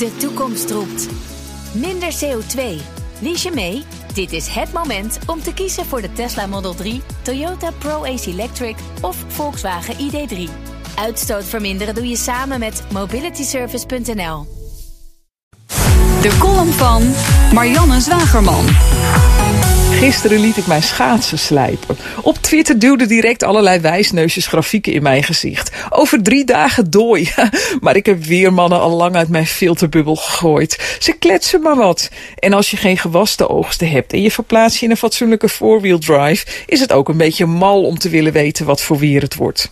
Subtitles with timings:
[0.00, 1.08] De toekomst roept.
[1.72, 2.60] Minder CO2.
[3.18, 3.82] Lies je mee?
[4.14, 8.76] Dit is het moment om te kiezen voor de Tesla Model 3, Toyota Pro-Ace Electric
[9.00, 10.50] of Volkswagen ID3.
[10.94, 14.46] Uitstoot verminderen doe je samen met mobilityservice.nl.
[16.22, 17.02] De column van
[17.52, 18.66] Marianne Zwagerman.
[19.90, 21.96] Gisteren liet ik mijn schaatsen slijpen.
[22.22, 25.70] Op Twitter duwden direct allerlei wijsneusjes grafieken in mijn gezicht.
[25.90, 27.30] Over drie dagen dooi.
[27.80, 30.96] Maar ik heb weer mannen al lang uit mijn filterbubbel gegooid.
[30.98, 32.10] Ze kletsen maar wat.
[32.38, 35.98] En als je geen gewaste oogsten hebt en je verplaatst je in een fatsoenlijke four-wheel
[35.98, 36.46] drive...
[36.66, 39.70] is het ook een beetje mal om te willen weten wat voor weer het wordt.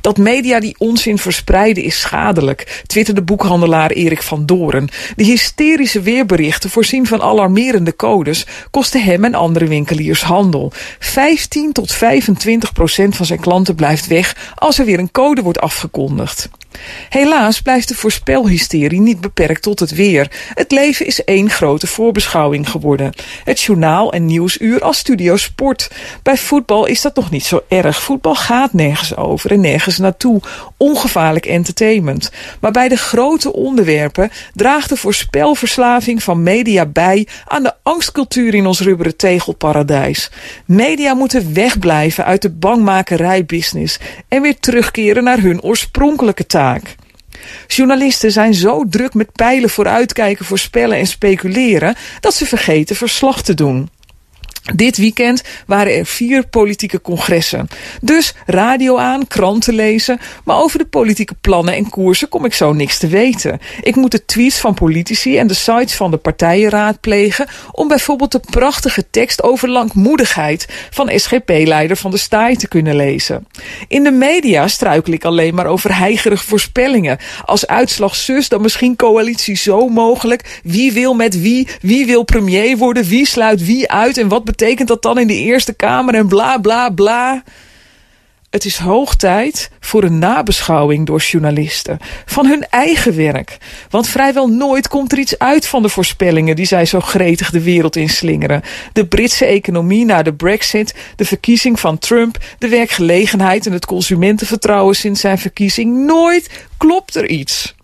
[0.00, 4.88] Dat media die onzin verspreiden is schadelijk, twitterde boekhandelaar Erik van Doren.
[5.16, 10.72] De hysterische weerberichten, voorzien van alarmerende codes, kosten hem en andere winkeliers handel.
[10.98, 15.60] 15 tot 25 procent van zijn klanten blijft weg als er weer een code wordt
[15.60, 16.48] afgekondigd.
[17.08, 20.30] Helaas blijft de voorspelhysterie niet beperkt tot het weer.
[20.54, 23.12] Het leven is één grote voorbeschouwing geworden.
[23.44, 25.90] Het journaal en nieuwsuur als studio sport.
[26.22, 28.02] Bij voetbal is dat nog niet zo erg.
[28.02, 30.40] Voetbal gaat nergens over en nergens naartoe.
[30.76, 32.30] Ongevaarlijk entertainment.
[32.60, 38.66] Maar bij de grote onderwerpen draagt de voorspelverslaving van media bij aan de angstcultuur in
[38.66, 40.30] ons rubberen tegelparadijs.
[40.64, 46.46] Media moeten wegblijven uit de bangmakerijbusiness en weer terugkeren naar hun oorspronkelijke
[47.66, 53.54] Journalisten zijn zo druk met pijlen vooruitkijken, voorspellen en speculeren dat ze vergeten verslag te
[53.54, 53.88] doen.
[54.74, 57.68] Dit weekend waren er vier politieke congressen.
[58.00, 62.72] Dus radio aan, kranten lezen, maar over de politieke plannen en koersen kom ik zo
[62.72, 63.58] niks te weten.
[63.82, 68.32] Ik moet de tweets van politici en de sites van de partijen raadplegen om bijvoorbeeld
[68.32, 73.46] de prachtige tekst over langmoedigheid van SGP-leider Van de Staaij te kunnen lezen.
[73.88, 77.18] In de media struikel ik alleen maar over heigerige voorspellingen.
[77.44, 80.60] Als uitslag zus, dan misschien coalitie zo mogelijk.
[80.62, 81.68] Wie wil met wie?
[81.80, 83.04] Wie wil premier worden?
[83.04, 84.18] Wie sluit wie uit?
[84.18, 87.42] En wat betekent dat dan in de Eerste Kamer en bla bla bla.
[88.50, 93.58] Het is hoog tijd voor een nabeschouwing door journalisten van hun eigen werk.
[93.90, 97.62] Want vrijwel nooit komt er iets uit van de voorspellingen die zij zo gretig de
[97.62, 98.62] wereld inslingeren.
[98.92, 104.96] De Britse economie na de brexit, de verkiezing van Trump, de werkgelegenheid en het consumentenvertrouwen
[104.96, 106.06] sinds zijn verkiezing.
[106.06, 107.76] Nooit klopt er iets.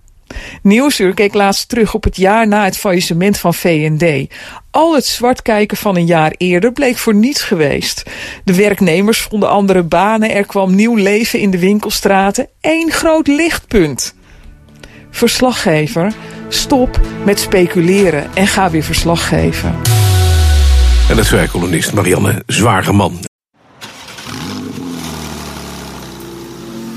[0.65, 4.35] Nieuwsuur keek laatst terug op het jaar na het faillissement van V&D.
[4.71, 8.03] Al het zwart kijken van een jaar eerder bleek voor niets geweest.
[8.45, 12.49] De werknemers vonden andere banen, er kwam nieuw leven in de winkelstraten.
[12.61, 14.15] Eén groot lichtpunt.
[15.11, 16.13] Verslaggever,
[16.49, 19.75] stop met speculeren en ga weer verslag geven.
[21.09, 23.19] En dat is columnist Marianne Zwageman.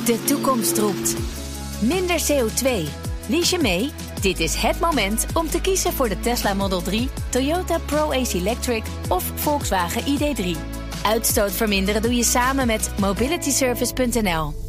[0.06, 1.16] De toekomst roept.
[1.80, 3.07] Minder CO2.
[3.30, 3.92] Lies je mee?
[4.22, 8.84] Dit is het moment om te kiezen voor de Tesla Model 3, Toyota Pro-Ace Electric
[9.10, 10.58] of Volkswagen ID3.
[11.04, 14.67] Uitstoot verminderen doe je samen met mobilityservice.nl.